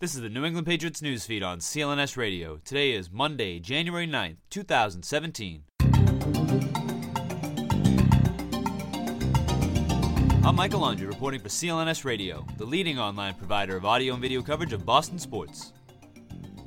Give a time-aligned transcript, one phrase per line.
[0.00, 2.60] This is the New England Patriots news feed on CLNS Radio.
[2.64, 5.64] Today is Monday, January 9th, 2017.
[10.44, 14.40] I'm Michael Laundry reporting for CLNS Radio, the leading online provider of audio and video
[14.40, 15.72] coverage of Boston sports.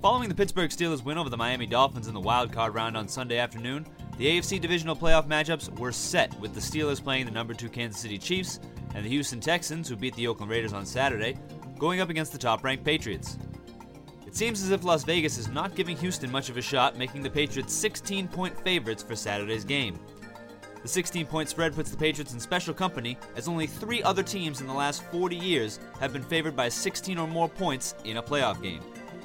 [0.01, 3.07] Following the Pittsburgh Steelers win over the Miami Dolphins in the wild card round on
[3.07, 3.85] Sunday afternoon,
[4.17, 8.01] the AFC divisional playoff matchups were set with the Steelers playing the number 2 Kansas
[8.01, 8.59] City Chiefs
[8.93, 11.37] and the Houston Texans, who beat the Oakland Raiders on Saturday,
[11.81, 13.39] going up against the top ranked Patriots.
[14.27, 17.23] It seems as if Las Vegas is not giving Houston much of a shot, making
[17.23, 19.99] the Patriots 16 point favorites for Saturday's game.
[20.83, 24.61] The 16 point spread puts the Patriots in special company, as only three other teams
[24.61, 28.21] in the last 40 years have been favored by 16 or more points in a
[28.21, 28.81] playoff game.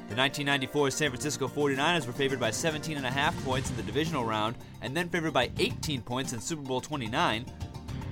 [0.08, 4.96] The 1994 San Francisco 49ers were favored by 17.5 points in the divisional round and
[4.96, 7.44] then favored by 18 points in Super Bowl 29,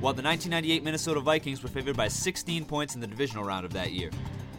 [0.00, 3.72] while the 1998 Minnesota Vikings were favored by 16 points in the divisional round of
[3.72, 4.10] that year.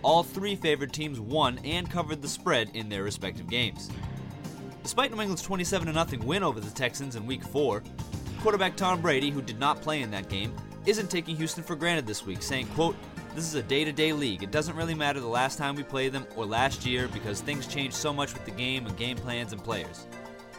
[0.06, 3.89] All three favored teams won and covered the spread in their respective games.
[4.84, 7.81] Despite New England's 27 0 win over the Texans in Week 4,
[8.39, 12.06] quarterback Tom Brady, who did not play in that game, isn't taking Houston for granted
[12.06, 12.95] this week, saying, quote,
[13.33, 14.44] this is a day-to-day league.
[14.44, 17.66] It doesn't really matter the last time we played them or last year because things
[17.66, 20.06] change so much with the game and game plans and players.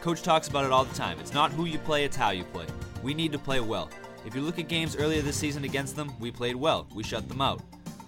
[0.01, 1.21] Coach talks about it all the time.
[1.21, 2.65] It's not who you play, it's how you play.
[3.01, 3.89] We need to play well.
[4.25, 6.85] If you look at games earlier this season against them, we played well.
[6.93, 7.61] We shut them out.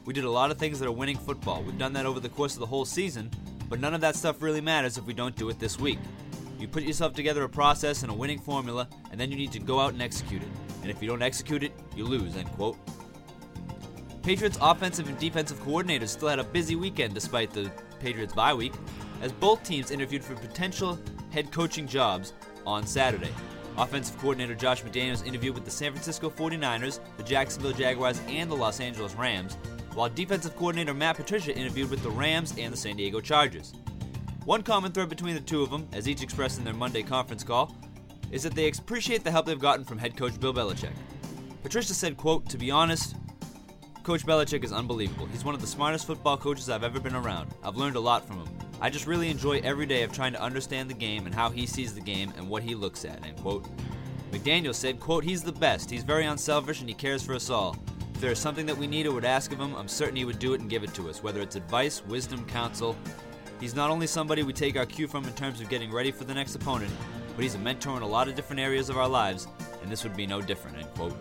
[0.09, 1.61] We did a lot of things that are winning football.
[1.61, 3.29] We've done that over the course of the whole season,
[3.69, 5.99] but none of that stuff really matters if we don't do it this week.
[6.57, 9.59] You put yourself together a process and a winning formula, and then you need to
[9.59, 10.47] go out and execute it.
[10.81, 12.75] And if you don't execute it, you lose, end quote.
[14.23, 18.73] Patriots offensive and defensive coordinators still had a busy weekend despite the Patriots bye week,
[19.21, 20.97] as both teams interviewed for potential
[21.29, 22.33] head coaching jobs
[22.65, 23.29] on Saturday.
[23.77, 28.55] Offensive coordinator Josh McDaniels interviewed with the San Francisco 49ers, the Jacksonville Jaguars, and the
[28.55, 29.55] Los Angeles Rams,
[29.99, 33.73] while defensive coordinator Matt Patricia interviewed with the Rams and the San Diego Chargers.
[34.45, 37.43] One common thread between the two of them, as each expressed in their Monday conference
[37.43, 37.75] call,
[38.31, 40.93] is that they appreciate the help they've gotten from head coach Bill Belichick.
[41.63, 43.17] Patricia said, quote, To be honest,
[44.03, 45.25] Coach Belichick is unbelievable.
[45.25, 47.53] He's one of the smartest football coaches I've ever been around.
[47.61, 48.47] I've learned a lot from him.
[48.79, 51.65] I just really enjoy every day of trying to understand the game and how he
[51.65, 53.67] sees the game and what he looks at, end quote.
[54.31, 55.89] McDaniel said, quote, he's the best.
[55.91, 57.75] He's very unselfish and he cares for us all.
[58.19, 60.25] If there is something that we need or would ask of him, I'm certain he
[60.25, 62.97] would do it and give it to us, whether it's advice, wisdom, counsel.
[63.61, 66.25] He's not only somebody we take our cue from in terms of getting ready for
[66.25, 66.91] the next opponent,
[67.33, 69.47] but he's a mentor in a lot of different areas of our lives,
[69.81, 71.15] and this would be no different, end quote.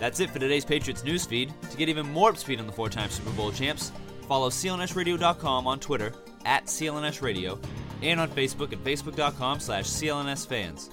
[0.00, 1.52] That's it for today's Patriots newsfeed.
[1.70, 3.92] To get even more up speed on the four-time Super Bowl champs,
[4.26, 6.12] follow clnsradio.com on Twitter
[6.44, 7.64] at clnsradio
[8.02, 10.90] and on Facebook at facebook.com slash clnsfans.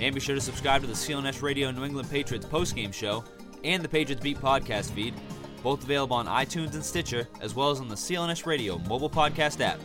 [0.00, 3.22] And be sure to subscribe to the CLNS Radio New England Patriots postgame show
[3.66, 5.14] and the Patriots Beat podcast feed,
[5.62, 9.60] both available on iTunes and Stitcher, as well as on the CLNS Radio mobile podcast
[9.60, 9.80] app.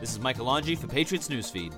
[0.00, 1.72] This is Michael Longi for Patriots Newsfeed.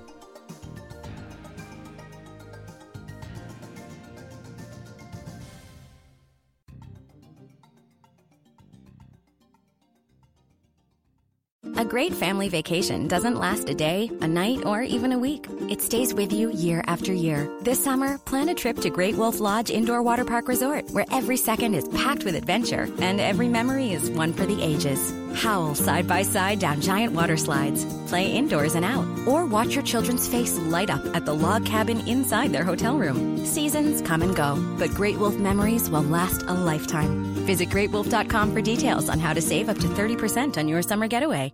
[11.81, 15.47] A great family vacation doesn't last a day, a night, or even a week.
[15.67, 17.49] It stays with you year after year.
[17.61, 21.37] This summer, plan a trip to Great Wolf Lodge Indoor Water Park Resort, where every
[21.37, 25.11] second is packed with adventure and every memory is one for the ages.
[25.33, 29.83] Howl side by side down giant water slides, play indoors and out, or watch your
[29.83, 33.43] children's face light up at the log cabin inside their hotel room.
[33.43, 37.33] Seasons come and go, but Great Wolf memories will last a lifetime.
[37.47, 41.51] Visit greatwolf.com for details on how to save up to 30% on your summer getaway.